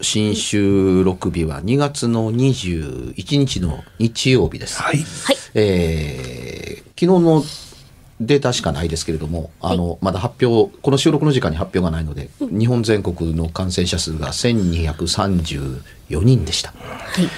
[0.00, 4.96] 新収録日は2月の21日の日曜日です、はい。
[4.96, 5.36] はい。
[5.54, 7.42] えー昨日の
[8.20, 15.82] データしかないですけれども、あの、まだ発表、この収録の時間に発表がないので、日本全国の感染者数が1234
[16.22, 16.70] 人でした。
[16.70, 17.28] はい。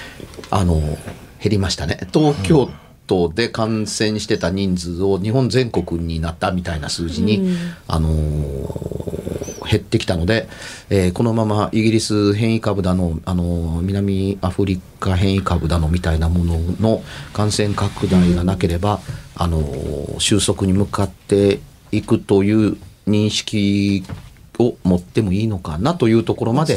[0.50, 2.06] あの、減りましたね。
[2.12, 2.68] 東京
[3.06, 7.56] 都で感染してた人数を日本全国になったみたいな数字に、
[7.88, 10.48] あのー減ってきたので、
[10.90, 19.00] えーこのままイギリス変異株だの、あのー南アフリカ変異株だのみたいなものの感染拡大がなければ、
[19.34, 21.60] あのー収束に向かって
[21.92, 24.04] いくという認識
[24.58, 26.74] を持ってもいいのかなというところまで。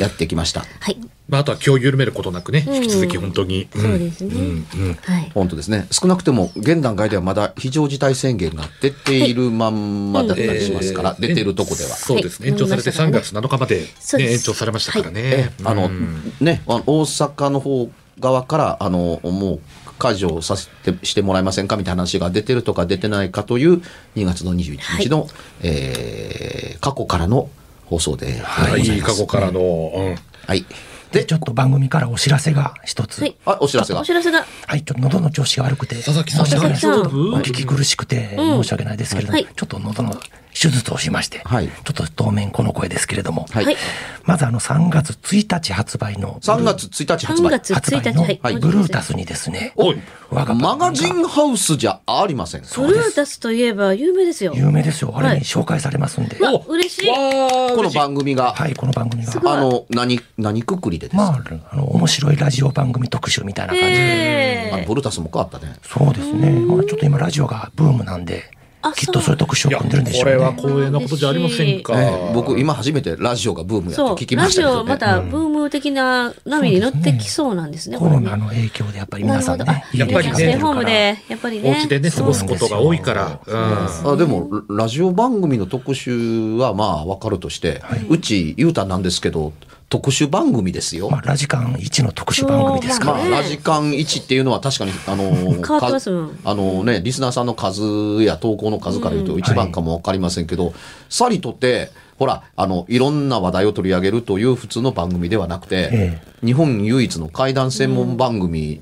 [0.00, 0.64] やってきました。
[0.80, 1.17] はい。
[1.28, 3.68] まあ、あとは気を緩めることなくね、引き続き本当に。
[3.76, 4.42] んそうですねんう
[4.90, 5.30] んはい。
[5.34, 5.86] 本当ですね。
[5.90, 11.90] 少なくても現段階ではまだ非常事態宣言が出ているまんまだったりしますから、えー出てるとこでは。
[11.90, 12.50] そうですね。
[12.50, 13.86] はい延長されて3月7日まで、ね、
[14.32, 15.20] 延長されましたからね。
[15.24, 17.90] えあのうんね、大阪の方
[18.20, 19.60] 側からあのもう
[19.98, 23.82] 解除させてしてもらえませんかみたいな話が出てるとか出てないかという
[24.16, 25.28] 2月の21日の、
[25.62, 27.50] えー過去からの
[27.86, 29.14] 放送ではございい、ます。
[29.14, 30.16] 過去からの、うん。
[30.46, 30.64] はい。
[31.12, 33.20] で、ちょっと番組からお知らせが一つ。
[33.20, 33.36] はい。
[33.44, 34.04] あ、お知らせがお。
[34.04, 34.44] 知らせが。
[34.66, 35.96] はい、ちょっと喉の調子が悪くて。
[35.96, 40.14] 佐々木さん申し訳ない佐々木さんお聞き苦しくて申し訳ないですけれども、はいちょっと喉の
[40.60, 43.76] 手術をしまして、はいちょっと当面この声ですけれども、はいはい。
[44.24, 47.50] まずあの3月1日発売の3月1日発3売。
[47.50, 48.40] 月1日、発売のはい。
[48.42, 50.00] はいブルータスにですね、おい。
[50.30, 52.62] 我がマガジンハウスじゃありません。
[52.62, 54.52] ブルータスといえば有名ですよ。
[54.54, 55.12] 有名ですよ。
[55.16, 56.38] あれはいに紹介されますんで。
[56.44, 57.06] わ嬉しい。
[57.06, 59.32] この番組が、はい、この番組が。
[59.32, 64.84] あの、何、何くくりでですか、まあ、あの、面白いラジオ番組特集みたいな感じで。
[64.86, 65.74] ブルータスも変わったね。
[65.82, 66.50] そうですね。
[66.50, 68.57] まあ、ちょっと今ラジオがブームなんであ、
[68.94, 70.44] きっとそういう特集を組んでるんでしょこれうね。
[70.44, 72.00] は光栄なことじゃありませんか。
[72.00, 74.80] ええ僕今初めてラジオがブームやと聞きラジましたけど、ね。
[74.80, 77.98] オまたブーム的な波に乗ってきそうなんですね。
[77.98, 81.70] コこれねロナの影響でやっぱり皆さんねやっぱりねステイホームで、やっぱりね。
[81.70, 83.40] お家でね、過ごすことが多いから。
[83.46, 84.12] うん。
[84.12, 89.52] あでもラジオ番組の特集はまあ分かるとして、うちゆうたんなんですけど
[89.88, 91.08] 特殊番組ですよ。
[91.08, 93.12] まあ、ラジカン1の特殊番組ですから。
[93.14, 96.28] まあ、ラジカン1っていうのは確かに、あのー 変わってますもん。
[96.28, 100.74] かあのね、リスナーさんの数や投稿の数から言うと一番かもわかりませんけど、
[101.08, 108.80] さりとって、ほら、あの、いろんな話題を取り上げるという普通の番組ではなくて、え日本唯一の怪談専門番組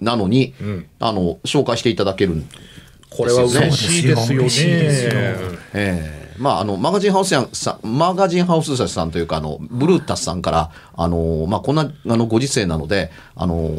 [0.00, 0.86] なのに、ん。
[1.00, 2.48] あの、紹介していただけるん
[3.10, 4.36] これは嬉しいですよね。
[4.36, 5.10] 嬉しいですよ。
[5.74, 13.70] ええまあ、あの、マガジンハウスやんさん、マガジンハウスさんというか、あの、ブルータスさんから、あの、まあ、こんな、あの、ご時世なので、あの、いわ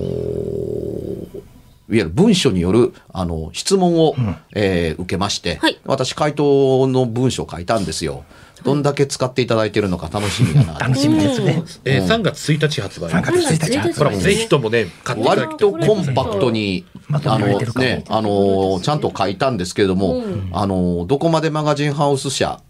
[1.90, 4.16] ゆる文書による、あの、質問を、
[4.54, 8.24] えー受けまして、はい私、回答の文章を書いたんですよ。
[8.64, 10.80] どんだけ使っていただいているのか楽しみだな。
[10.80, 11.64] 楽しみですね。
[11.86, 13.10] えー、3月1日発売。
[13.12, 22.62] 3月1日発これはもうぜひともね、買っていただ割きたいとコンパクトに、あのね、あの、ちゃんと書いたんですけれども、あの、どこまでマガジンハウス社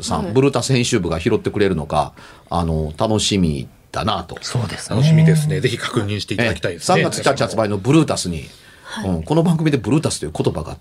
[0.00, 2.12] さん、ブルータス編集部が拾ってくれるのか、
[2.48, 4.38] あの、楽しみだなと。
[4.42, 4.96] そうですね。
[4.96, 5.60] 楽しみですね。
[5.60, 7.02] ぜひ確認していただきたいですね。
[7.02, 8.48] 3月1日発売のブルータスに、
[9.06, 10.78] うん、この番組でブルータスという言葉が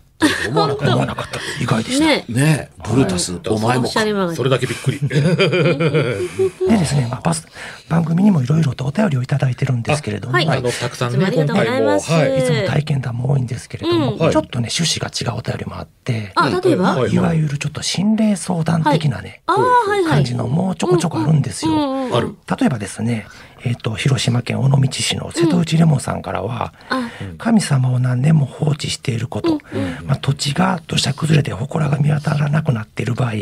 [0.48, 0.92] 思わなかった。
[0.94, 1.40] 思わなかった。
[1.62, 2.06] 意外でした。
[2.06, 2.26] ね。
[2.28, 2.70] ね。
[2.72, 3.86] えブルータス、お前も。
[3.86, 5.00] おっしゃりまがそれだけびっくり。
[5.00, 7.48] でですね、まあ、バス
[7.88, 10.48] 番組にもいろいろとお便りをいただいてるんですけれども、はい。
[10.48, 12.40] あの、たくさんね、今回も、はい。
[12.40, 14.20] いつも体験談も多いんですけれども、うん。
[14.20, 14.32] はい。
[14.32, 17.12] ちょっとね趣旨が違うお便りもあって、あ、例えば、はい。
[17.12, 19.58] いわゆるちょっと心霊相談的なね、は
[19.88, 19.90] い。
[19.90, 20.06] はい。
[20.06, 21.72] 感じのもうちょこちょこあるんですよ。
[21.72, 22.36] うんうんうんある。
[22.60, 23.28] 例えばですね、
[23.64, 29.60] えっ、と、広島県尾道市の瀬戸内レモンさんからは、あ、神様を何年も放置していること、
[30.06, 33.34] まあ、土地が土砂崩れで祠が見当たらなくなっている場合、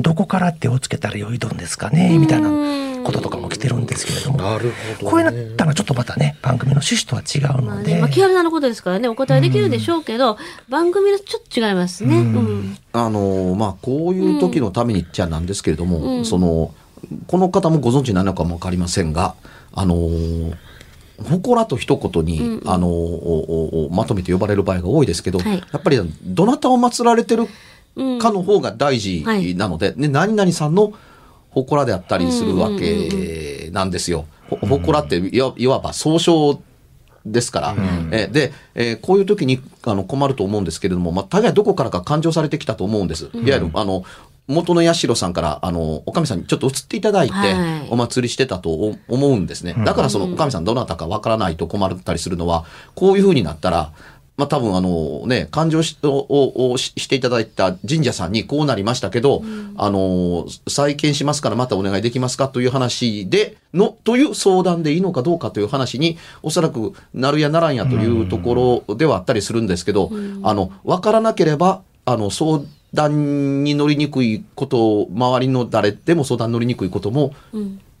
[0.00, 2.50] どこから手をつけたらよいどんですかね、みたいな
[3.02, 5.10] こととかも来てるんですけれども、なるほど、ね。
[5.10, 12.16] こういうなったらちょっとまたね、番組の趣旨とは違うまあね、ので、まあ、木原さんのことですからね、お答えできるでしょうけど、番組のちょっと違いますね。
[12.16, 12.76] うん。
[12.94, 16.74] あのまあこういう時のためにっちゃなんですけれども、その
[17.26, 19.34] この方もご存知なのかもわかりませんが
[19.72, 20.08] あの
[21.22, 25.58] 祠と一言に、あのおおまとめて呼ばれる場合が多いですけど、はい。
[25.58, 27.46] やっぱりどなたを祀られてる
[27.94, 28.18] うん。
[28.18, 30.92] かの方が大事はいなので、ね、何々さんの
[31.50, 34.26] 祠であったりするわけなんですよ。
[34.48, 36.62] ほ祠っていわいわば総称
[37.24, 37.76] ですから、
[38.10, 43.30] えで、えーこういう時にあの困ると思うんですけれども、まあ、大概どこからか勘定されてきたと思うんです。
[43.32, 44.04] いわゆるあの
[44.48, 47.88] 元の社さんからあのおかみさんにちょっと移っていただいて、はい。
[47.90, 49.74] お祭りしてたとお思うんですね。
[49.84, 53.92] だからそのおかみさんどなたかわからないと困ったりするのはこういう風になったら
[54.36, 59.42] まあ多分あのね、勘定しをををししていただいた神社さんにこうなりましたけど、
[59.76, 70.10] あの、再建しますからまたお願いできますかという話で、の、という相談でいいのかどうかという話に、おそらくなるやならんやというところではあったりするんですけど、
[70.42, 72.62] あの、わからなければ、あの、相
[72.94, 77.34] 談に乗りにくいことを、周りの誰でも相談に乗りにくいことも、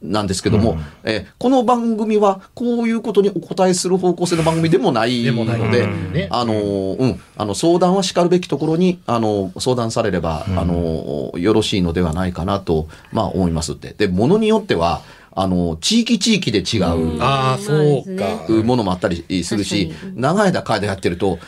[0.02, 5.60] なんですけども、えーこの番組はこういうことにお答えする方向性の番組でもないでもない。
[5.60, 6.12] ので、うん。
[6.12, 13.94] ねあのーうん、あの相談はしかるべきところにあの相談されれば、あのよろしいのではないかなと、まあ、思いますって。
[13.96, 15.02] で、ものによっては、
[15.34, 17.22] あの地域地域で違う。
[17.22, 17.72] ああ、そ
[18.06, 18.52] うか。
[18.64, 21.38] ものもあったりするし長い間会でやってると、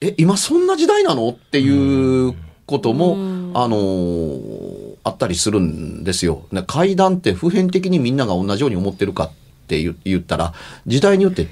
[0.00, 1.28] え、今そんな時代なの？
[1.30, 2.34] っていう
[2.66, 3.12] ことも、
[3.54, 6.46] あのーあったりするんですよ。
[6.50, 9.30] ね階段って普遍的にみんなが同じように思ってるかっ
[9.68, 10.52] て言言ったら、
[10.84, 11.48] 時代によってや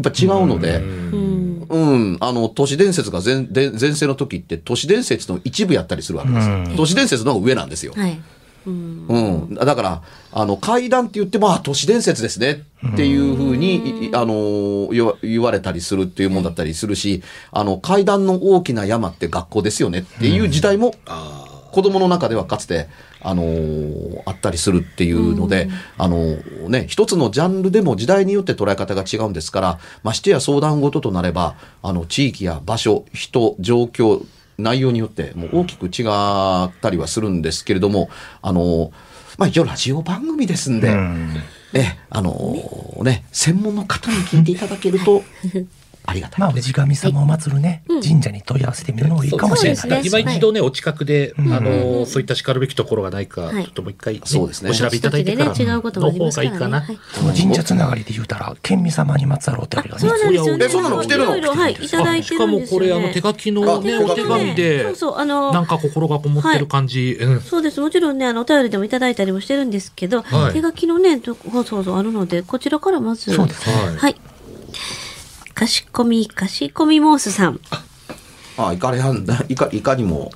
[0.00, 1.66] っぱ違うので、うん。
[1.68, 1.78] う
[2.14, 6.48] ん、あの、都市伝説が前で前世の時って都市伝説の一部やったりするわけです。
[6.48, 7.92] うん都市伝説の方が上なんですよ。
[7.96, 8.20] はい。
[8.68, 9.48] うん。
[9.48, 12.64] うん、だから、あの、怪談って言っても、あ、都市伝説ですね。
[12.92, 14.88] っていうふうに、いあの、
[15.22, 20.00] 言われたりするっていうもんだったりするし、あの、怪談の大きな山って学校ですよね。
[20.00, 20.94] っていう時代も、
[21.72, 22.88] 子供の中ではかつて、
[23.20, 34.24] あのーあったりするっていうので、あのーね、一つのジャンルでも時代によって捉え方が違うんですから、ましてや相談事となれば、あの、地域や場所、人、状況、
[34.58, 38.10] 内容によってもう大きく違ったりはするんですけれども、
[38.42, 38.90] あのー
[39.38, 41.36] まあ一応ラジオ番組ですんで、うん。
[41.72, 45.22] え、あのーね、専門の方に聞いていただけると、
[46.08, 46.40] ありがたい。
[46.40, 56.50] まあ、氏神様を祀るね、神社に問い合わせてみるのもいいかもしれないそうですね今一度ね、お近くで、んあの、そういった叱るべきところがないか、はいちょっともう一回、ねそうですねお調べいただいてから、ね違うこともありの方ますからね。
[56.50, 56.80] がいいかな。
[56.80, 60.10] はいその神社つながりで言うたら、県民様にまつわるお便りがねそう。
[60.10, 61.48] なんですよね。
[61.48, 62.66] はい、いただいてるんですよ、ね。
[62.66, 67.18] しかもこれ、あの、手書きのね、あお手紙でそう、そう、あの、なんか心がこもってる感じ。
[67.20, 67.40] うん。
[67.40, 67.80] そうです。
[67.80, 73.34] もちろんね、あの、お便りでもいただいたりもしてるんですけど、はい手書きのね、とそうそうそうあるので、こちらからまず。
[73.34, 74.16] そうですはいはい。
[75.58, 77.58] かしこみ、かしこみモースさん。
[78.56, 80.30] あ、いかれはん、 いか、いかにも、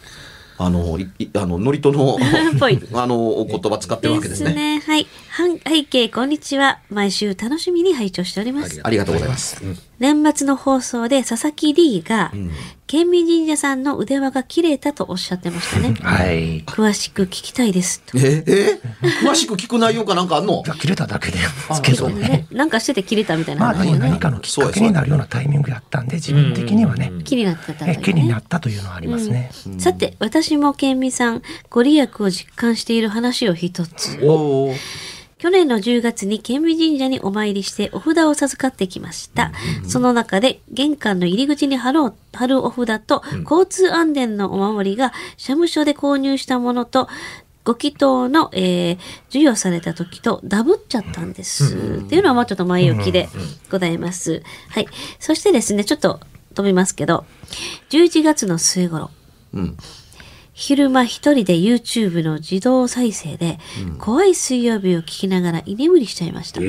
[0.58, 2.18] あの、い、いあの、ノリとの
[3.00, 4.82] あの、お言葉使ってるわけですね。
[4.84, 5.06] はい。
[5.32, 6.80] はん、背景、こんにちは。
[6.90, 8.82] 毎週楽しみに拝聴しております。
[8.84, 9.62] ありがとうございます。
[9.98, 12.30] 年末の放送で佐々木 D が、
[12.86, 15.94] 県民神社さんの腕輪が切れたとおっしゃってましたね。
[16.02, 16.62] はい。
[16.64, 18.02] 詳しく聞きたいです。
[18.14, 18.80] え、え、
[19.26, 22.28] 詳しく聞く内容かなんかあんの切れただけですけどね。
[22.28, 24.10] ね、なんかしてて切れたみたいなまあでも話よね。
[24.10, 29.50] 何かのきっかけになるようなタイミングやったんで、自分的にはね、気になった気になったというのはありますね。
[29.78, 34.18] さて、私も県民さん、ご利益を実感している話を一つ。
[34.20, 35.11] おー
[35.42, 39.50] 去年の10月に県民神社にお参りしてお札を授かってきました。
[39.88, 47.08] その中で玄関の入り口に貼ろう、貼るお札と、交通安全のお守りが社務所で購入したものと、
[47.64, 48.98] ご祈祷の、えー
[49.30, 51.74] 授与された時とダブっちゃったんです。
[52.04, 53.28] っていうのはまあちょっと前置きで
[53.68, 54.44] ございます。
[54.68, 54.86] はい。
[55.18, 56.20] そしてですね、ちょっと
[56.54, 57.24] 飛びますけど、
[57.90, 59.10] 11月の末頃、
[59.54, 59.76] うん。
[60.54, 63.58] 昼間一人で YouTube の自動再生で、
[63.98, 66.60] 怖い水曜日を聞きながら居眠りしちゃいました。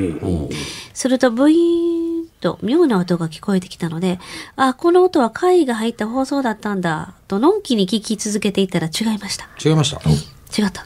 [0.94, 4.20] するとブイーンと妙な音が聞こえてきたので、
[4.56, 9.50] あ、この音は会が入った放送だったんだ、とのんきに聞き続けていたら違いました。
[9.64, 10.02] 違いました。
[10.10, 10.86] 違った。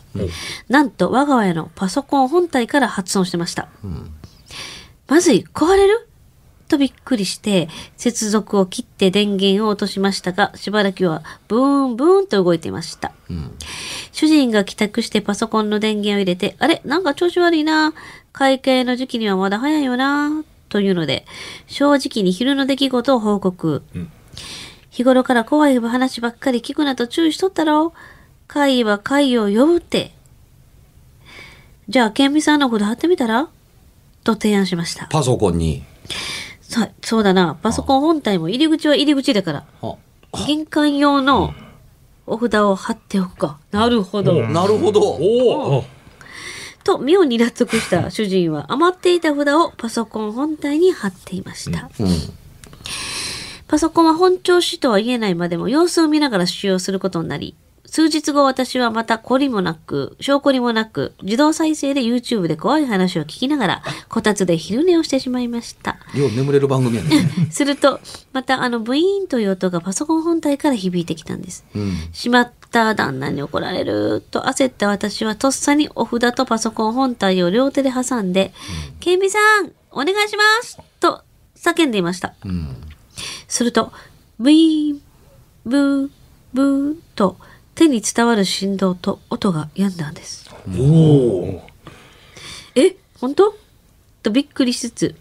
[0.70, 3.68] なんと我が家のパソコン本体から発音してました。
[5.08, 6.07] まずい、壊れる？
[6.68, 13.12] とびっくりして、接続を切って電源を落としましたが、しばらくはブーンブーンと動いていました。
[14.12, 16.82] 主人が帰宅してパソコンの電源を入れて、あれ？
[16.86, 17.94] なんか調子悪いな。
[18.32, 20.44] 会計の時期にはまだ早いよな。
[20.70, 21.26] というので、
[21.68, 23.84] 正直に昼の出来事を報告。
[24.90, 27.94] 日頃から怖い話ばっかり聞くなと注意しとったろ。
[28.48, 30.12] 会は会を呼ぶって。
[31.88, 33.48] じゃあ、ケンミさんのこと貼ってみたら？
[34.24, 35.08] と提案しました。
[35.08, 35.84] パソコンに。
[36.68, 37.58] そう、そうだな。
[37.62, 39.64] パソコン本体も入り口は入り口だから。
[39.82, 39.96] あ
[40.46, 41.54] 玄関用の
[42.26, 43.58] お札を貼っておくか。
[43.72, 44.46] なるほど。
[44.48, 45.02] なるほど。
[45.02, 45.86] おお
[46.84, 51.90] と、妙に納得した 主人は余っていた札をパソコン本体に貼っていました。
[52.00, 52.08] うん。
[53.68, 57.56] パソコンは本調子とは言えないまでも様子を見ながら使用することになり、
[57.90, 65.98] 数日後私はまた懲りもなく、証拠りもなく、自動再生で YouTube で怖い話を聞きながら、こたつで昼寝をしてしまいました。
[66.14, 67.10] よう眠れる番組やね。
[67.50, 68.00] すると、
[68.34, 71.66] またあのブイーンという音がパソコン本体から響いてきたんです。
[71.76, 71.94] うん。
[72.12, 78.54] しまった旦那に怒られると焦った私はとっさにお札とパソコン本体を両手で挟んで、
[79.00, 81.22] ケンビさん、お願いしますと
[81.56, 82.34] 叫んでいました。
[82.44, 82.76] うん。
[83.48, 83.92] すると、
[84.40, 85.02] ブイーン、
[85.66, 86.10] ブー、
[86.54, 87.38] ブーと
[87.78, 90.50] 手に伝わる振動と音が止んだんです。
[90.68, 91.62] おお
[92.74, 93.56] え、本当？
[94.24, 95.16] とびっくりしつつ、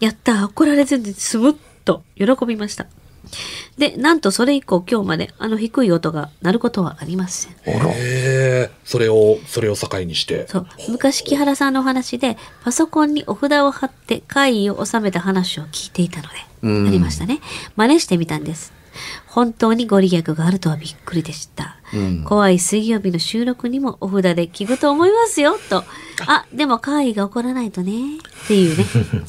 [0.00, 1.56] やった、怒られずに済む
[1.86, 2.86] と喜びました。
[3.78, 7.52] で、なんとそれ以降今日まであの低い音が鳴ることはありません。
[7.52, 10.66] へえそれをそれを境にしてそう。
[10.90, 16.34] 昔木原さんのお話で、パソコンにお札を貼って会議を収めた話を聞いていたので、
[16.64, 17.40] うんありましたね。
[17.76, 18.74] 真似してみたんです。
[19.26, 21.78] 本当にご利益があるとはびっくりでした。
[21.94, 22.24] うん。
[22.24, 25.84] 怖い水曜日の収録にもお札で聞くと思いますよ、と。
[26.26, 28.84] あ、でも会議が起こらないとね、っていうね、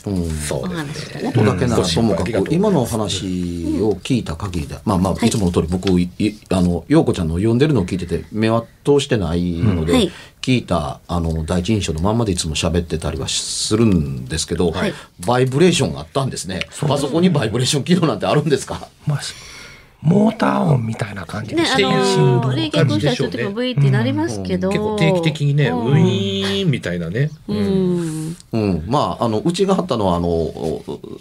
[0.06, 0.22] うん。
[0.24, 1.34] おそうです話だね。
[1.36, 3.26] 音だけならともかく今のお話
[3.82, 6.10] を聞いた限りで、まあまあいつもの通り僕い
[6.50, 10.12] あの陽子ちゃんの読んでるのを聞いてて目は通してないので、はい。
[10.42, 14.94] 聞いたあの第一印象のまんまでいつも喋ってたりはするんですけど、はい
[15.26, 19.20] バイブレーションがあったんですねパソコンにバイブレーション機能なんてあるんですかまあ、
[20.06, 25.86] モーター音みたいな感じでての振動ー、冷却した人っても V ってなりますけど、結構定期的にね、うん。
[25.88, 28.30] ウィーンみたいなね、ううん。
[28.30, 28.38] ん。
[28.52, 30.30] うん、まああのうちが貼ったのはあの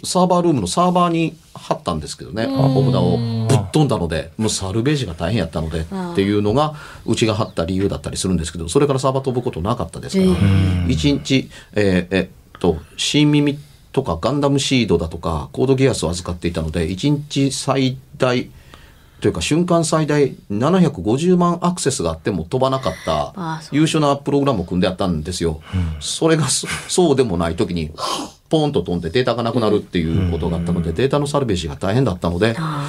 [0.03, 2.45] サーバールームのサーバーに貼ったんですけどね。
[2.45, 6.75] お札をぶっ飛んだのでもうサルベージが大変やったのでっていうのが
[7.05, 10.31] うちが貼った理由だったりするんですけどそれからサーバー飛ぶことなかったですから。
[10.31, 13.57] へ一日えーえっと新耳
[13.91, 18.49] とかガンダムシードだとかコードギアスを預かっていたので一日最大
[19.25, 25.61] というか瞬間最大750万アクセスがあっても飛ばなかった優秀なプログラムを組んであったんですよ。
[25.99, 27.91] それがそそうでもない時に
[28.49, 32.87] ポーンと飛んでデータがなくなるっていうことがあったので、データのサルベージが大変だったので、あ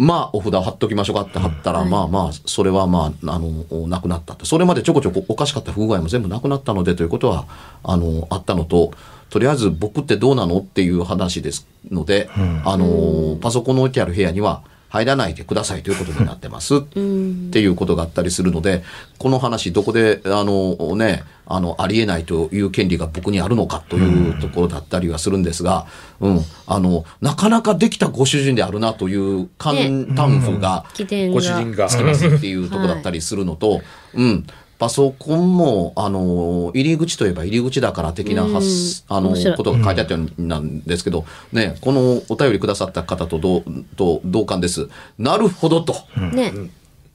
[0.00, 4.46] まあお札貼っときましょうかって貼ったら、まあまあそれはまああのなくなったって。
[4.46, 7.44] それまでちょこちょこおかしかった不具合も全部なくなったのでということは
[7.84, 8.92] あのあったのと
[9.28, 12.30] とりあえず僕ってどうなのっていう話ですので、
[12.64, 16.74] あのパソコンの置いてある部屋には入らないでくださいということになってます。
[16.74, 17.48] うん。
[17.48, 18.82] っていうことがあったりするので、
[19.18, 25.86] この話どこで、あのね、あの、ありえないという権利が僕にあるのかというところだったりはするんですが、
[26.20, 30.84] うん、あの、なかなかできたご主人であるなという感嘆符が。
[31.32, 33.82] ご主人がつきますっていうところだったりするのと、
[34.14, 34.46] うん、
[34.80, 43.62] パソコンも、あの、入り口といえば入り口だから的な発、あのことが書いてあったようなんですけど、ね、このお便りくださった方と同
[43.96, 44.88] と同感です。
[45.18, 45.94] なるほどと。
[46.32, 46.54] ね。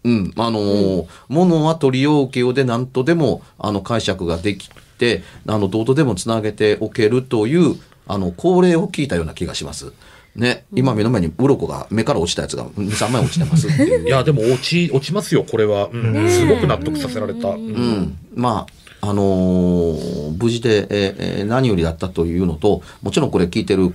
[0.04, 4.70] うん、あのー物は取りようけよで何とでもあの解釈ができ
[5.00, 9.92] てあのどうとでもつなげておけるというあの恒例を聞いたような気がします。
[10.36, 14.08] ね、今目の前に鱗が目から落ちたやつが23枚落ちてますっていう。
[14.08, 16.30] いやでも落ち落ちますよこれは、うん。
[16.30, 17.58] すごく納得させられた、うん。
[17.58, 18.66] うん、ま
[19.02, 23.94] ああのー無事で、えーえー何よりだったというのともちろんこれ聞いてる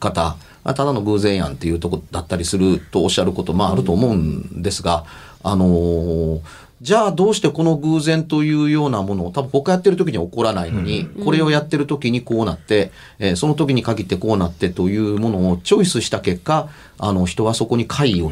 [0.00, 5.04] 方あただの偶然やんっていうとこだったりするとおっしゃることまああると思うんですが、
[5.42, 6.40] あのー
[6.84, 18.30] じゃあどうしてこの偶然というようなものを多分他やってる時には起こらないのに、これをやってる時にこうなって、えーその時に限ってこうなってというものをチョイスした結果あの人はそこに快を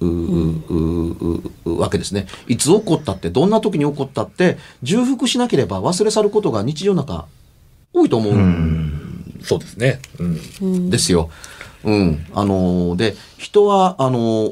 [0.00, 0.58] うう
[1.36, 2.26] ううわけですね。
[2.48, 7.26] いつ起こったって、どんな時に起こったって、重複しなければ忘れ去ることが日常の中、
[7.92, 10.00] 多いと思うんそうですね。
[10.18, 10.90] うん。
[10.90, 11.30] ですよ。
[11.84, 14.50] うん、あので人はあの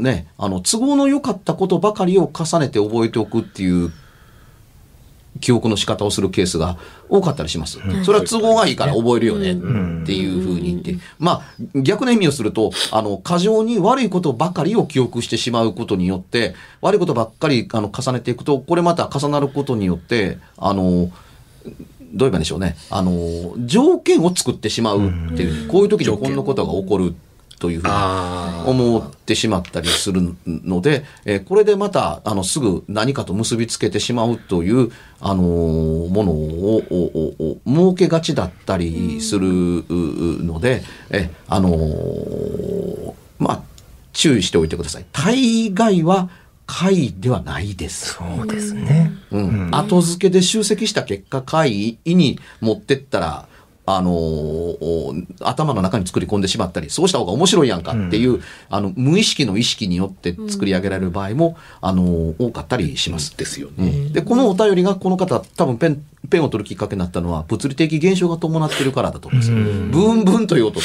[0.00, 3.92] ねあの都合の良かったことばかりを重ねて覚えておくっていう
[5.40, 7.78] 記憶の仕方をするケースが多かったりします。
[8.04, 9.54] それは都合がいいから覚えるよねっ
[10.04, 21.10] ていうふうに言って、まあ逆の意味をすると、あの過剰に悪いことばかりを記憶してしまうことによって、悪いことばっかりあの重ねていくと、これまた重なることによって、あの
[22.12, 22.76] どう言えばいいんでしょうね。
[22.90, 27.14] あの、条件を作ってしまうっていう、こういう時にこんなことが起こる
[27.58, 39.48] というふうにあ思ってしまったりするので、えーこれでまた、あの、すぐ何かと結びつけてしまうという、あのーものを、おおお設けがちだったりする
[39.88, 43.62] ので、え、あのーまあ、
[44.12, 45.04] 注意しておいてください。
[45.12, 46.30] 大概は、
[46.68, 48.12] 会ではないです。
[48.14, 49.10] そうですね。
[49.32, 53.48] うん、後付けで集積した結果会議に持ってったら、
[53.86, 63.34] あのー頭の中に作り込んでしまったり、そうした方が面白いやんかっていう、あの、無意識の意識によって作り上げられる場合も、あのー多かったりします。
[63.38, 63.88] ですよね。
[63.88, 69.50] うんで、このお便りがこの方、多分ペン、ペンを取るきっかけになったのは、物理的現象が伴っているからだと思います。
[69.50, 70.84] ブンブンという音と、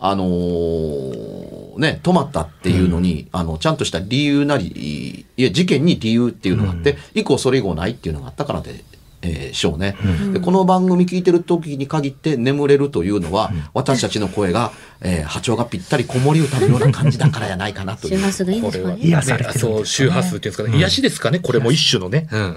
[0.00, 8.84] あのーね、止まったっていうのに、あの、ちゃんとした理由なり、いや、事件に理由っていうのがあって、以降それ以後ないっていうのがあったからで、
[9.22, 9.96] えーしょうね、
[10.32, 10.40] で。
[10.40, 18.18] この番組聞いてる時に限って眠れるというのは、私たちの声が、えー波長がぴったり子守歌のような感じだからやないかなという。
[18.18, 18.98] 周波数がいいんですかね。
[19.00, 20.78] 癒されてるんですそう、周波数っていうんですかね。
[20.78, 21.38] 癒しですかね。
[21.38, 22.28] これも一種のね。
[22.32, 22.56] うん。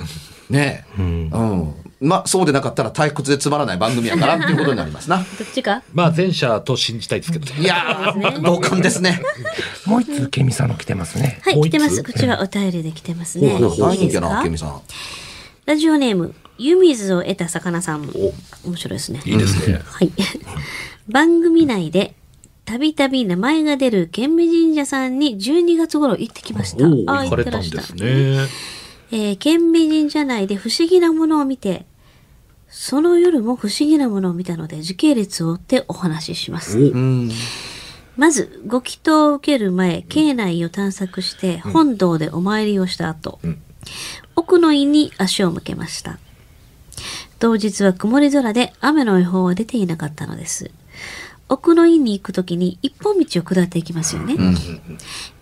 [0.51, 1.01] ねえ。
[1.01, 1.73] うん。
[2.01, 5.17] まあ、そうでなかったら退屈でつまらない番組やからっていう ことになりますな。
[5.17, 5.83] どっちか？
[5.93, 7.61] まあ前者と信じたいですけどね。
[7.61, 9.21] いやー、同感ですね。
[9.85, 11.39] もう一通、ケミさんの来てますね。
[11.43, 12.03] はい、来てます。
[12.03, 13.55] こちらお便りで来てますね。
[13.59, 14.81] 大人気やな、ケミさん。
[15.67, 18.09] ラジオネーム、湯水を得た魚さん。
[18.65, 19.21] 面白いですね。
[19.23, 19.79] いいですね。
[19.85, 20.11] はい。
[21.07, 22.15] 番組内で、
[22.65, 26.85] たびたび名前が出る県美神社さんに12月頃行ってきました。
[26.87, 27.93] おお、あ行かれたんです。
[27.95, 28.47] ね。
[29.11, 31.85] えー、県美神社内で不思議なものを見て、
[32.69, 36.79] その夜も不思議なものを見たので、時系列を追ってお話しします。
[36.79, 37.29] うん。
[38.15, 43.57] まず、ご祈祷を受ける前、境内を探索して、本堂でお参りをした後、ん
[44.35, 46.17] 奥の院に足を向けました。
[47.39, 50.71] 当日は曇り空で雨の予報は出ていなかったのです。
[51.51, 54.35] 奥の院に行くときに一本道を下っていきますよね。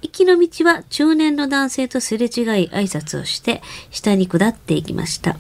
[0.02, 5.38] 行きの道は中年の男性とすれ違い挨拶をして、下に下っていきました。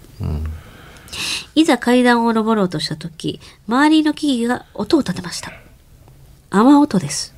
[1.56, 5.52] いざ階段を登ろうとしたとき、周りの木々が音を立てました。
[6.52, 7.34] 雨音です。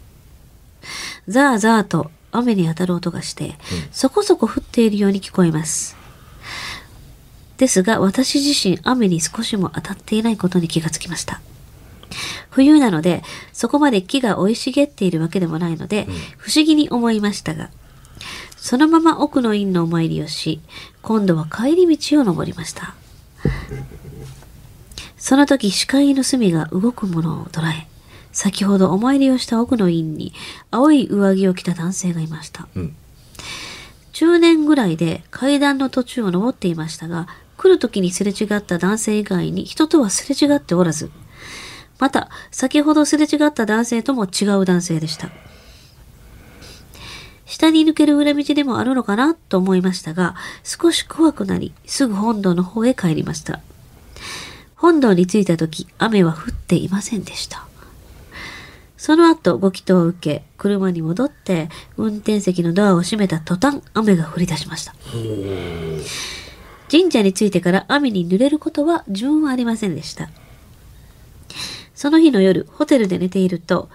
[1.29, 3.55] ザーザーと雨に当たる音がして、
[3.93, 5.95] そこそこ降っているように聞こえます。
[7.55, 11.39] ですが、私自身雨に少しも当たっていないことに気がつきました。
[12.49, 17.69] 冬なので、そこまで木が生い茂っているわけでもないので、不思議に思いましたが、
[18.57, 20.61] そのまま奥の院のお参りをし、
[21.01, 22.93] 今度は帰り道を登りました。
[25.17, 27.87] その時視界の隅が動くものを捉え、
[28.31, 30.33] 先ほどお参りをした奥の院に
[30.71, 32.67] 青い上着を着た男性がいました。
[32.75, 32.95] うん
[34.21, 41.09] 中年ぐらいで階段の途中を登っていましたが、来る時にすれ違った男性以外に人とはすれ違っておらず、
[42.01, 45.29] また先ほどすれ違った男性とも違う男性でした。
[47.45, 53.59] 下に抜ける裏道でもあるのかなと思いましたが、少し怖くなり、すぐ本堂の方へ帰りました。
[54.75, 57.67] 本堂に着いた時、雨は降っていませんでした。
[58.97, 64.95] その後、ご祈祷を受け、車に戻って、運転席のドアを閉めた途端、雨が降り出しました。
[66.89, 70.31] 神社に着いてから雨に濡れることは自分はありませんでした。
[72.01, 73.87] その日の夜、ホテルで寝ていると、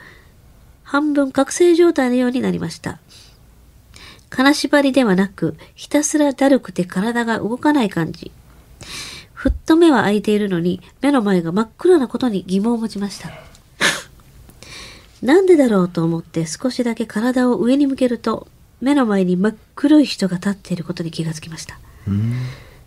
[0.85, 3.01] 半分覚醒状態のようになりました。
[4.31, 8.31] 金縛りではなく、ひたすらだるくて体が動かない感じ。
[9.35, 13.29] ふっと目は開いているのに、目の前が真っ暗なことに疑問を持ちました。
[15.21, 18.47] なんでだろうと思って少しだけ体を上に向けると、
[18.81, 21.77] 目の前に真っ黒い人が立っていることに気がつきました。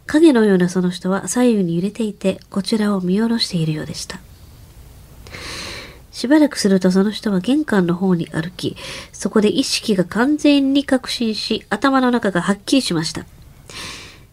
[0.06, 4.22] 影のようなその人は左右に揺れていて、こちらを見下ろしているようでした。
[6.12, 8.76] しばらくするとその人は玄関の方に歩き、
[9.14, 13.26] そこで意識が完全に確信し、頭の中がはっきりしました。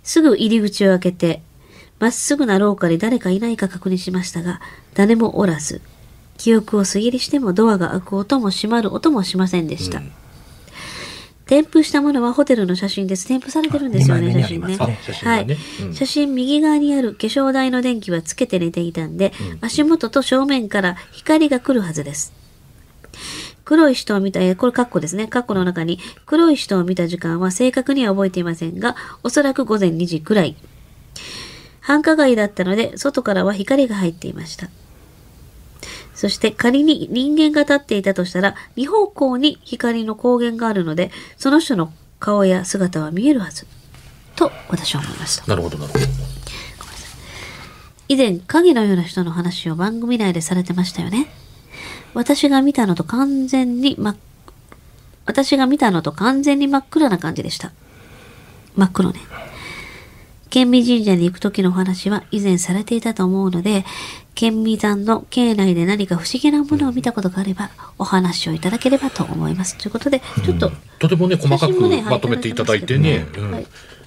[0.03, 1.43] すぐ入り口を開けて、
[1.99, 4.61] まっすぐな廊下に誰かいないか確認しましたが、
[4.95, 5.81] 誰もおらず、
[6.39, 10.03] 記憶を過ぎりしてもドアが開く音も閉まる音もしませんでした。
[11.47, 13.27] 添付したものはホテルの写真です。
[13.29, 14.77] 添付されてるんですよね、写真ね。
[14.77, 15.57] はい
[15.95, 22.33] 写真右側にある化粧台の電気はつけて寝ていたんで、足元と正面から光が来るはずです。
[23.65, 25.29] 黒い人を見た、えーこれカッコですね。
[25.29, 30.57] カッコの中に黒い人を見た時間は正確には覚えていませんが、おそらく午前2時くらい。
[31.81, 34.69] 繁華街だったので、外からは光が入っていました。
[36.17, 43.67] そして仮に人間が立っていたとしたら、二方向に光の光源があるので、その人の顔や姿は見えるはず。
[44.35, 45.47] と私は思いました。
[45.47, 46.05] なるほどなるほど。
[48.09, 51.29] 以前、影のような人の話を番組内でされてましたよね。
[52.15, 54.17] 私が見たのと完全に真っ、
[55.27, 57.73] 私が見たのと完全に真っ暗な感じでした。
[58.75, 59.21] 真っ黒ね。
[60.51, 63.85] 県民神社に行く時のお話は以前されていたと思うので、
[64.35, 69.77] 県民山の境内で何か不思議なものを見たことがあれば、お話をいただければと思います。
[69.77, 73.27] ということで、ちょっと、とてもね細かくまとめていただいてね。
[73.37, 73.67] うんはい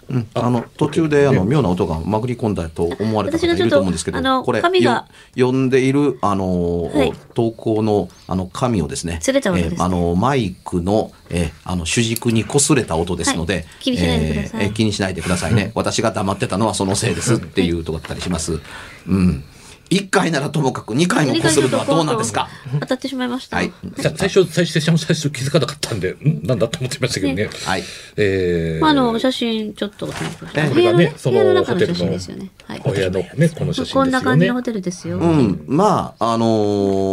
[0.10, 7.14] うん、あの途中であの妙な音がまぐり込んだと思われた方いると思うんですけどこれ紙がよ読んでいるあの、はい。
[7.34, 13.66] 投稿のあの紙をですねえーあのマイクの,、えーあの主軸に擦れた音ですので、はい。
[13.80, 14.74] 気にしないでください。
[14.74, 15.72] 気にしないでくださいね。
[15.76, 18.60] 私が黙ってたのはそのせいですっていうとこだったりします。
[19.08, 19.44] うん
[19.90, 22.48] 1回ならともかく2回もこするのはどうなんですか？
[22.80, 23.58] 当たってしまいました。
[23.58, 23.72] はい。
[23.98, 27.50] さ最初最初最初最初気づかなかったんで、んなんだと思ってましたけどね。
[27.66, 27.84] はい。
[28.18, 32.52] えーまあ、あの、写真ちょっと添付したえ部屋のね、そ部れがねその屋の中の写真ですよね。
[32.66, 32.82] はい。
[32.86, 33.94] お部屋のねこの写真ですよね。
[33.94, 35.18] こんな感じのホテルですよ。
[35.18, 36.46] うん、まあ、あの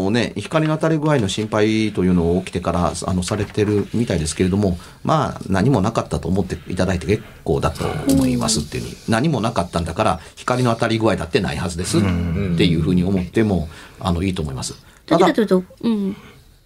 [0.07, 12.01] ーね、光の当たり具合の心配というのを起きてから、あの、されてるみたいですけれども、まあ、何もなかったと思っていただいて結構だと思いますっていうふうに、何もなかったんだから、光の当たり具合だってないはずですっ
[12.57, 13.69] ていうふうに思っても、
[14.01, 14.75] あの、いいと思います。
[15.07, 15.27] ただ
[15.83, 16.17] うん。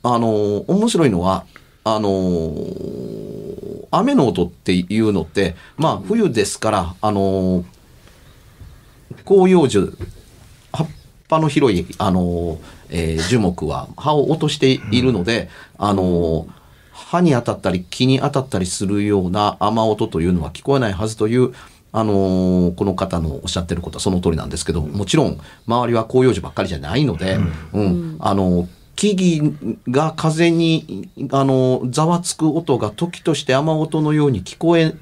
[0.02, 1.44] あのー面白いのは、
[1.84, 7.64] あのー雨の音っていうのって、まあ、冬ですから、あのー
[9.26, 9.96] 広葉樹、
[10.72, 10.88] 葉っ
[11.28, 12.58] ぱの広い、あのー
[12.90, 16.48] えー樹木は葉を落としているので、あのー
[16.92, 21.52] 葉に当たったり木に当たったりするような雨音というのは聞こえないはずという、
[21.92, 27.38] あのーこの方のおっしゃってることはその通りなんですけどもちろん周りは広葉樹ばっかりじゃないので、
[27.72, 28.16] うん。
[28.20, 34.94] あの木々が風にあのざわつく音が時として雨音のように聞こえ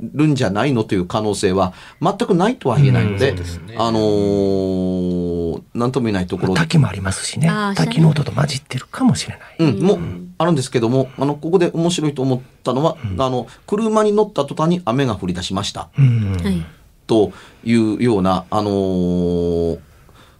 [0.00, 3.36] るんじゃないのという可能性は全くないとは言えないので、うん。
[3.36, 3.76] そうですね。
[3.78, 6.60] あのーなんとも言えないところで。
[6.60, 9.98] 滝もありますしね滝の音と混じってるかもしれない、うん、も
[10.42, 15.88] あるんですけども、あの、ここで面白いと思ったのは、あの、車に乗った途端に雨が降り出しました。
[15.98, 16.64] うんはい。
[17.06, 17.32] と
[17.64, 19.78] いうような、あのー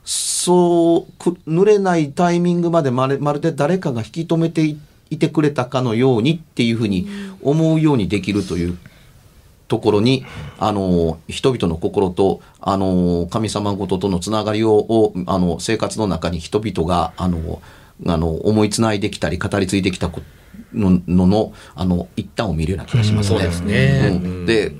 [0.04, 4.78] そう、く濡れないタイミングまでまるまるで誰かが引き止めてい
[5.10, 7.06] いてくれたかのようにっていうふうに
[7.42, 8.78] 思うようにできるという
[9.68, 10.24] ところに、
[10.58, 17.60] あの、人々の心と、あの、神様ごととのつながりを、をあの、生活の中に人々が、あの、
[18.06, 20.22] あの、思いつないできたり、語り継いできたこ
[20.74, 23.36] ののの、あの、一端を見るような気がしますね。
[23.36, 24.20] うんそうですね。
[24.22, 24.30] うん。
[24.40, 24.46] うん。
[24.46, 24.74] で、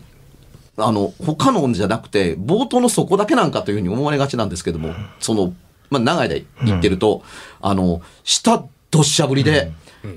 [0.76, 5.54] あの、他のじゃなくて、冒頭のそこだけなんかというふうに思われがちなんですけども、その、
[5.90, 7.22] まあ、長い間言ってると、
[7.60, 9.72] あの、下どっしゃぶりで、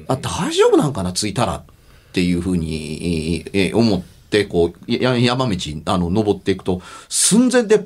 [0.08, 1.64] あ、大丈夫なんかな、着いたらっ
[2.14, 7.86] ていうふうに、えー思って、こう、や山道、あの、登っていくと、寸前で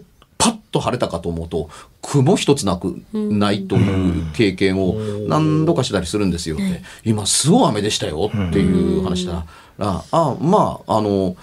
[0.71, 1.69] と晴れたかと思うと、
[2.01, 4.95] 雲一つなくないという経験を
[5.27, 6.57] 何度かしたりするんですよ。
[6.57, 9.45] で今、すごい雨でしたよっていう話したら、
[9.79, 11.35] あ、あまあ、あの、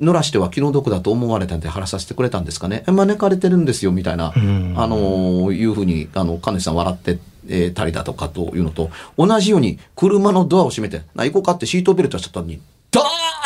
[0.00, 2.84] 濡らしては気の毒だと思われたんで晴らさせてくれたんですかね。
[2.86, 12.62] え招かれてるんですよ、みたいな、んあの、いうふうに、あの、金内さん笑って、えーたりだとかというのと、同じように車のドアを閉めて、な、行こうかってシートベルトしちゃっに、ダ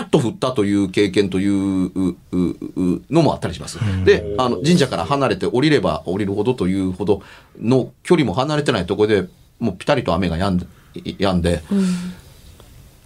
[0.00, 2.38] ーッと降ったという経験といううう
[2.96, 3.78] うのもあったりします。
[4.04, 7.22] で、あの、神社から離れて降りれば降りるほどというほど
[7.60, 9.28] の距離も離れてないところで
[9.58, 11.62] もうピタリと雨が止んで、止んで、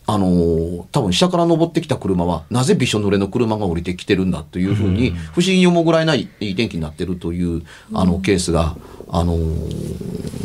[0.06, 8.76] あのー多分下から登ってきた車はなぜびしょ濡れの車が降りてきてるんだというふうに不思議に思うぐらいないいい天気になってるというあのケースが、
[9.10, 10.38] あのー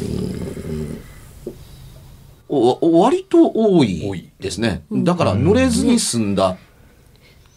[2.82, 4.20] 割と多多い。
[4.20, 4.84] いですね。
[4.92, 6.58] だから濡れずに済んだ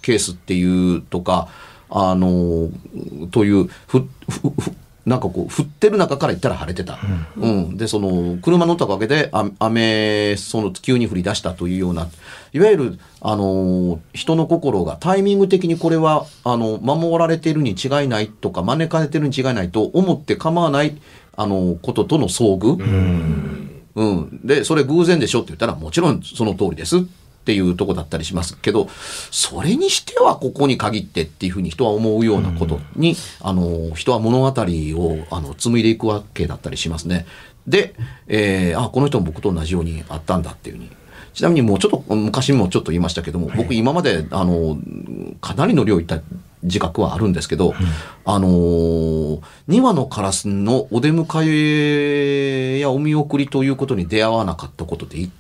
[0.03, 1.49] ケースっていうとか、
[1.91, 4.73] あのーというふふふ
[5.05, 6.99] なんかこう降ってる中から言ったら晴れてた、
[7.37, 7.77] うん。
[7.77, 12.09] でその車乗ったおかげであ雨その急に降り出したというような。
[12.53, 20.97] いわゆる、あのー人の心がタイミング的にこれはあの守られているに違いないとか招かれているに違いないと思って構わない、
[21.37, 23.76] あのこととの遭遇、うん、
[24.45, 28.89] で、それ偶然でしょって言ったら、もちろんその通りですっっていうとこだったりしますけど、
[29.31, 37.25] それにしてはここに限ってっていうふうに人は思うようなことに、あの、人は物語を、あの、紡いでいくわけだったりしますね。
[37.69, 37.95] で、
[38.27, 40.91] えー、あ、この人も僕と同じようにあったんだっていうふうに。
[41.35, 44.77] ちなみにもうちょっと、昔もちょっと言いましたけども、僕今まで、あの、
[45.41, 46.19] かなりの量いった
[46.67, 47.75] 自覚はあるんですけど、
[48.25, 55.31] あのー、2羽のカラスのお出迎えやお見送りということに出会わなかったことって一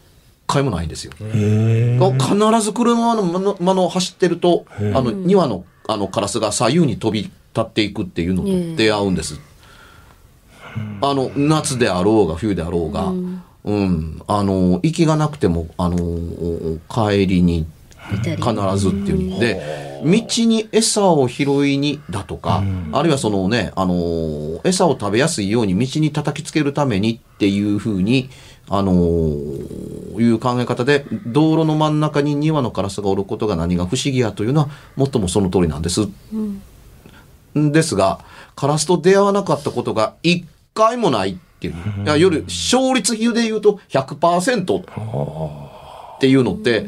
[0.47, 1.12] 回もないんですよ。
[1.19, 9.41] 必ず車の間の間の走ってると、あの、2羽のあのカラスが左右に飛び立っていくっていうのと出会うんです。
[11.01, 13.12] あの、夏であろうが冬であろうが、
[13.65, 15.99] うん、あの、息がなくても、あの、
[16.89, 17.67] 帰りに
[18.09, 19.41] 必ずっていう。
[19.41, 28.31] で、道に餌を拾いにだとか、あるいはそのね、あの、餌を食べやすいように道に叩きつけるためにっていうふうに、
[28.69, 36.09] あのいう考え方で、道路の真ん中に2羽のカラスがおることが何が不思議やというのは、もっともその通りなんです。
[37.55, 38.21] ですが、
[38.55, 41.75] カラスと出会わなかったことが一回もないっていう。
[42.05, 44.81] いや、夜、勝率比で言うと100%
[46.16, 46.87] っていうのって、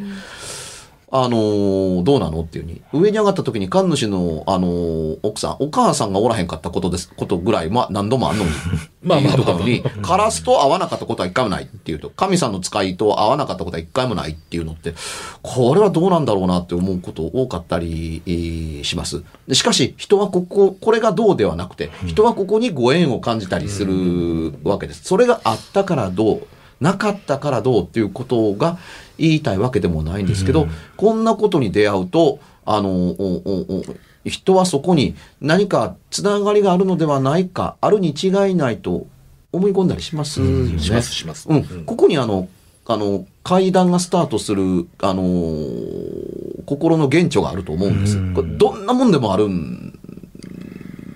[1.11, 2.83] あのーどうなのっていうに。
[2.93, 8.51] 上に上がった時に神主の、あのー奥さん、お母さんがおらへんかったことです、ことぐらい、まあ何度もあんのに。
[9.03, 14.95] まあまあまあっていう時に、カラスと会わなかったことは一回もないっていうと、神さんの使いと会わなかったことは一回もないっていうのって、
[15.43, 19.23] これはどうなんだろうなって思うこと多かったりえーします。
[19.47, 25.05] でしかし、人はここ、これがどうではなくて、人はここにご縁を感じたりするわけです。
[25.05, 26.47] それがあったからどう、
[26.81, 28.79] なかったからどうっていうことが
[29.19, 33.85] 言いたいわけでもないんですけど、こんなことに出会うと、あの、おおお
[34.25, 39.07] 人はそこに何かつながりがあるのではないか、あるに違いないと
[39.53, 40.79] 思い込んだりしますよね。
[40.79, 41.49] しますします。
[41.49, 42.49] うん、ここにあの、
[42.87, 48.35] あの、階段がスタートする、あのー心の原著があると思うんです。
[48.35, 49.99] これどんなもんでもあるん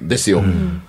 [0.09, 0.38] ですよ。
[0.38, 0.83] うん、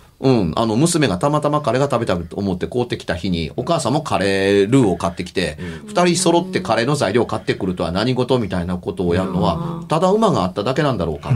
[0.56, 11.34] あの、娘がたまたまカレーが食べたいと思って買うてきた日に、お母さんもカレールーを買ってきて、二、人揃ってカレーの材料を買ってくるとは何事みたいなことをやるのは、ただ馬があっただけなんだろうか。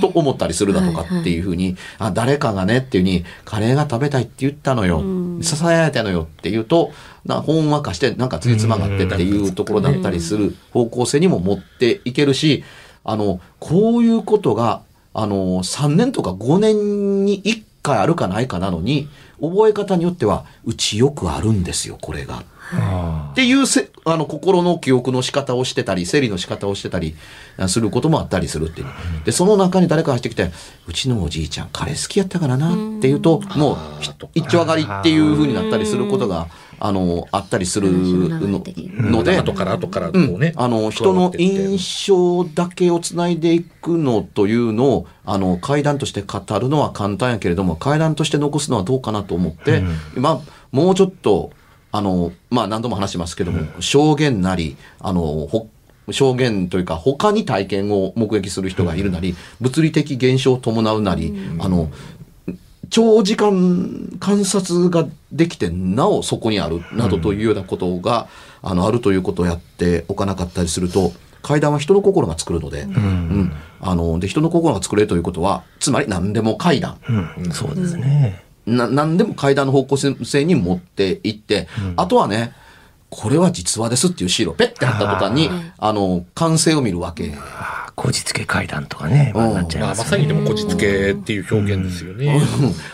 [0.00, 5.02] と思ったりするだとかっていうふうに、あ、誰かがねっていうふうに、カレーが食べたいって言ったのよ。
[5.42, 6.92] ささやいたのよって言うと、
[7.24, 12.62] な、ほんわかして、なんかつじつまがってっていうところだったりする方向性にも持っていけるし、
[13.02, 19.08] あの、こういうことが、あの、3年とか5年に1回あるかないかなのに、
[19.40, 22.44] 覚え方によっては、うちよくあるんですよ、これが。
[22.76, 27.16] っていうせあの心の記憶の仕方をしてたり整理の仕方をしてたり
[27.56, 28.86] あすることもあったりするっていう。
[29.24, 30.50] でその中に誰かが入ってきて
[30.86, 38.62] 「うちのおじいちゃんカレー好きやったからな」っていうともうひ一丁上がりっていうふうになったりすることがあのあったりするの
[39.10, 39.38] ので。
[39.38, 40.52] 後から後からこうんうね。
[40.56, 49.82] あの人の印象だけをつないでいくのというのをあの階段として語るのは簡単やけれども階段として残すのはどうかなと思って、
[50.14, 51.50] まあもうちょっと
[51.92, 55.68] あのまあ何度も話しますけども、証言なりあのほ
[56.10, 61.90] 証言というか他に体験を目撃する人がいるなり、物理的現象を伴うなり、あの
[62.90, 68.28] 長時間観察ができてなおそこにあるなどというようなことが、
[68.62, 73.52] あのあるということをやっておかなかったりすると階段は人の心が作るので,、うん。
[73.80, 78.44] あので人の心が作れるということはつまり何でも階段、うん、そうですね。
[78.70, 82.54] な何でも階段の方向性に持っていって、あとはね
[83.10, 87.34] これは実話ですっていうシールをペッて貼った途端にあの完成を見るわけ。
[87.96, 90.40] こじつけ階段とかね、まあなっちゃいますよまさにでね。
[90.40, 92.40] もこじつけっていう表現ですよね。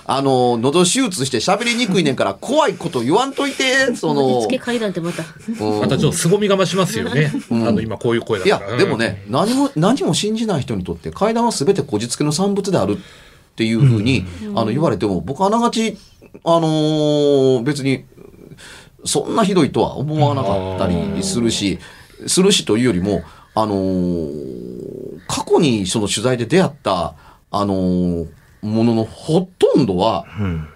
[0.04, 5.22] あの喉手術して喋りにくいねんから怖いこと言わんといてその付け階段ってまた。
[5.60, 7.30] うんまたちょっと凄みが増しますよね。
[7.52, 8.78] あの、今こういう声いやだから。
[8.78, 12.98] でもね、何も何も信じない人にとって階段は全てこじつけの産物である
[13.56, 15.96] っていうふうに、あの言われても僕はあながち
[16.44, 18.04] あのー別に
[19.06, 21.78] そんなひどいとは思わなかったりするし、
[22.26, 23.22] するしというよりも
[23.54, 27.14] あのー過去にその取材で出会った
[27.50, 28.28] あのー
[28.62, 30.24] もののほとんどは、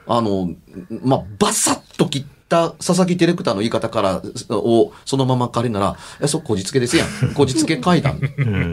[0.07, 0.55] あの、
[1.03, 7.35] まあ、バサッと切った佐々木ディレクターの言い方から、をそのまま借りなら、え、そ、こじつけですやん。
[7.35, 8.21] こじつけ階段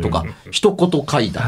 [0.04, 1.44] とか、一言階段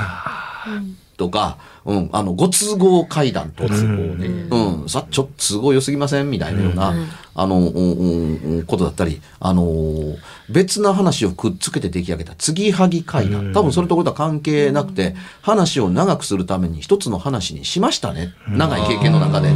[1.19, 3.65] とか、うん、あの、ご都合階段と。
[3.65, 6.93] うん、さ、ちょっと都合良すぎませんみたいなような、
[7.35, 10.17] あの、うんことだったり、あのー
[10.49, 13.53] 別な話をくっつけて出来上げた継ぎはぎ階段。
[13.53, 18.33] 多分それとこれとは関係なくて、話を長くするために一つの話にしましたね。
[18.47, 19.49] 長い経験の中で。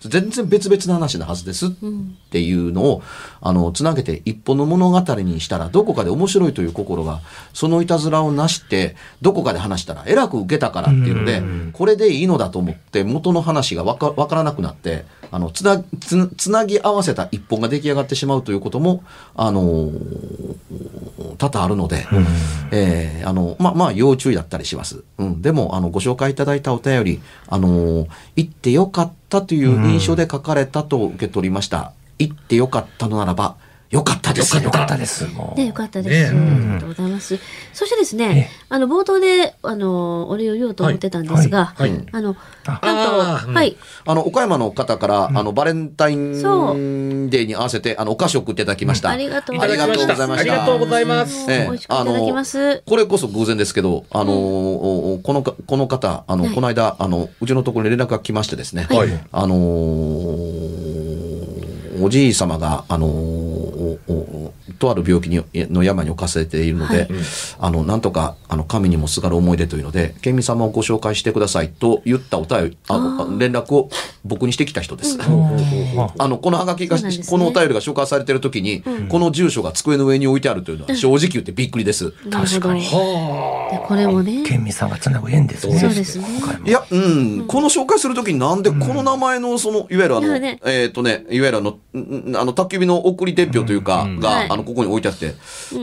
[0.00, 1.70] 全然別々の話なはずですっ
[2.30, 3.02] ていうのを、
[3.40, 7.20] あの、つなげて一本の物語にしたら、どこかで面白いという心が、
[7.52, 19.02] そのいたずらをなして、どこかで話したら、えらく受けたからっていうので、これでいいのだと思って、元の話がわかわからなくなって、あの、つな、つつなぎ合わせた一本が出来上がってしまうということも、
[19.34, 19.90] あの
[21.38, 22.06] 多々あるので、
[22.70, 25.02] えーあの、まあ、まあ、要注意だったりします。
[25.18, 25.42] うん。
[25.42, 28.06] でも、あの、ご紹介いただいたお便り、あの、
[28.36, 31.92] 行ってよかったという印象で書かれたと受け取りました。
[32.18, 33.56] 行ってよかったのならば、
[33.94, 34.56] よかったです。
[34.56, 34.72] よ。
[34.72, 35.28] かったです。
[35.28, 35.58] もう。
[35.58, 36.34] ね、よかったです。
[36.34, 36.40] ね。
[36.40, 37.38] ありがとうございます。
[37.72, 41.86] そしてですね、あの、冒頭で、あの、お礼を言おうと思ってたんですが、あ
[42.20, 42.34] の、
[42.66, 43.04] あな
[43.40, 46.32] んと、はい、あの、岡山の方から、あの、バレンタイン
[47.30, 49.10] デーに合わせて、あの、お菓子を送っていただきました。
[49.10, 50.24] ありがとうございました。
[50.24, 51.48] ありがとうございます。
[51.48, 51.64] ええ。
[51.66, 52.82] 美味しくいただきます。
[52.84, 56.52] これこそ偶然ですけど、あのーこのか、この方、あの、はい。
[56.52, 59.08] この間、あの、うちのところに連絡が来ましてですね、はい。
[59.30, 61.04] あのー
[62.00, 67.08] おじい様が、あのーおおとある病気にの病に侵されているので、はい。
[67.58, 73.90] あの、なんとか、あの、神にもすがる思い出というので、県民様をご紹介してくださいと言ったお便り、あの連絡を
[74.24, 75.18] 僕にしてきた人です。
[76.18, 77.10] あの、このハガキが、ね。
[77.28, 82.12] このお便りが紹介されている時に、この住所が机の上に置いてあるというのは、正直言ってびっくりです。
[82.26, 82.74] なるほど。
[83.70, 85.78] ではこれもね、県民さんがつなぐ縁ですね。
[85.78, 86.26] そうですね。
[86.66, 90.60] いや、うん、この紹介するときになんでこの名前の、その、いわゆるあの、ね。
[90.64, 94.50] えっ、とね、いわゆるあの、んあの、宅急便の送り伝票というか、が、はい。
[94.50, 95.34] あの、ここに置いてあって、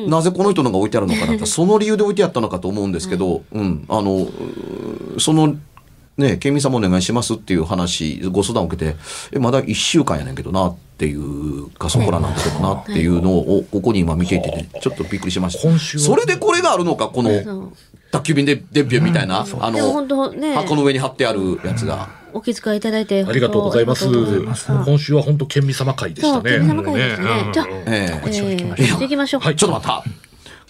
[0.07, 5.55] なぜこの人のが置いてあるのかなと、その理由で置いてあったのかと思うんですけど、うん、あの、うーその、
[6.17, 8.97] ね、県民様お願いしますっていう話、ご相談を受けて、
[9.31, 15.99] え、まだ1週間やねんけどなっていうか、そこらなんだけどなっていうのを、ここに今見ていて、ちょっとびっくりしました。
[15.99, 17.71] それでこれがあるのか、この、
[18.11, 22.20] 宅急便で伝票みたいな、あでもの箱の上に貼ってあるやつが。
[22.33, 24.07] お気遣いいただいて、ありがとうございます。
[24.07, 26.49] 今週は本当県民様会でしたね。
[26.49, 27.43] 県民様会でしたね。
[27.45, 27.53] うん。
[27.53, 28.21] じゃあええ。
[28.25, 29.41] えー行きましょう。
[29.41, 30.03] はいちょっと待った。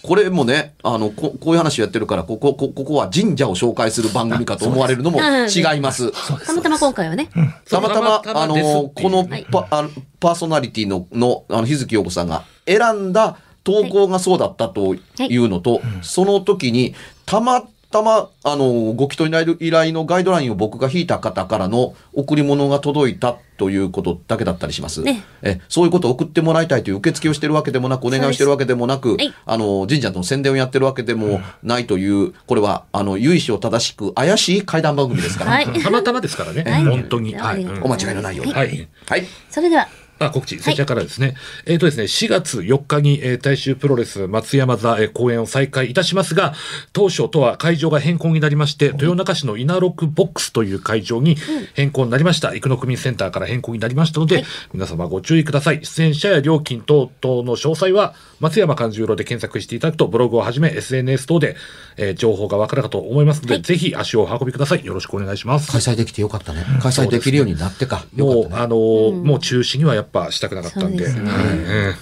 [0.02, 6.10] これもね、あの、ここういう話をやってるから、ここ、こここは神社を紹介する番組かと思われるのも違います。
[6.44, 7.30] たまたま今回はね、
[7.70, 25.02] たまたま、あの、このパあのパーソナリティの、の、あの、日月陽子さんが選んだ投稿がそうだったというのと、その時に、たまたま、あの、ご祈祷依頼のガイドラインを僕が引いた方からの贈り物が届いたということだけだったりします。
[25.02, 35.66] ねえそういうことを送ってもらいたいという受付をしてるわけでもなく、お願いしてるわけでもなく、あの、神社の宣伝をやってるわけでもないという、これは、あの、由緒正しく怪しい怪談番組ですから、はい。
[35.66, 36.64] たまたまですからね。
[36.68, 37.34] はい本当に。
[37.34, 38.52] ははいお間違いのないように。
[38.52, 38.88] はい。
[39.06, 39.24] はい。
[39.50, 39.86] それでは、
[40.26, 41.34] あ、告知、そちらからですね。
[41.66, 46.54] えっ、とですね、4月4日に、えー大衆プロレス松山座、えー公演を再開いたしますが、
[46.92, 51.36] 当初とは会場が変更になりまして、豊中市の稲六ボックスという会場に
[51.74, 52.52] 変更になりました。
[52.54, 55.84] 生野区民センターから変更になりましたので、皆様ご注意ください。
[55.84, 61.56] 出演者や料金等々の詳細は、松山勘十郎で検索していただくと、ブログをはじめ SNS 等で、
[61.96, 64.84] えー情報がわかるかと思いますので、ぜひ足をお運びください。
[64.84, 65.72] よろしくお願いします。
[65.72, 66.64] 開催できてよかったね。
[66.80, 68.04] 開催できるようになってか。
[68.14, 68.62] よもう、かったね。
[68.62, 71.04] あのーもう中止にはやっぱしたくなかったんで。
[71.04, 71.94] はいうん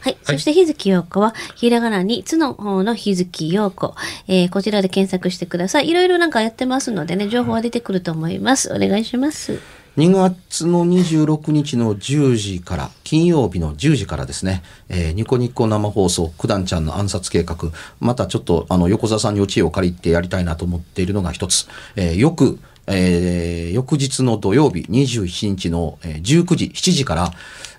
[0.00, 0.16] はい。
[0.22, 3.94] そして、日月陽子は、ひらがなに、つの方の日月陽子。
[4.28, 5.88] えーこちらで検索してください。
[5.88, 8.72] いろいろなんかやってますのでね、情報は出てくると思います。
[8.72, 9.58] お願いします。
[9.96, 17.56] 2月の26日の10時から、金曜日の10時からですね、えーニコニコ生放送、九段ちゃんの暗殺計画、
[17.98, 27.32] またちょっと、あの、横澤さんにお知恵を借りてやりたいなと思っているのが一つ、えーよく、えー翌日の土曜日27日の19時、7時から、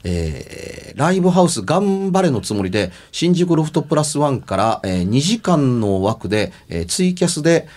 [0.04, 7.68] えーライブハウス頑張れのつもりで、新宿ロフトプラスワンから、え2時間の枠で、えーツイキャスで、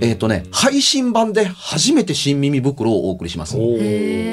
[0.00, 3.56] えっ、とね、配信版で初めて新耳袋をお送りします。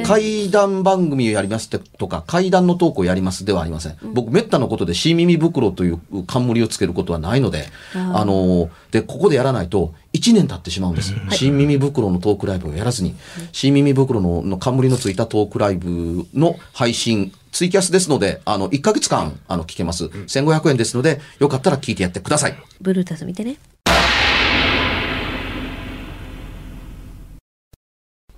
[0.05, 3.97] 怪談番組をやりますってとか、怪談のトークをやりますではありません。
[4.13, 11.15] 僕、めったなことで新耳袋という冠をつけることはないので、あのーで、ここでやらないと、1年経ってしまうんです。
[11.31, 13.15] 新耳袋のトークライブをやらずに、
[13.53, 20.05] 新耳袋のの冠のついたトークライブの配信、ツイキャスですので、あの、1ヶ月間、あの、聞けます。
[20.05, 22.55] 1500円ですので、よかったら聞いてやってください。
[22.81, 23.57] ブルータス見てね。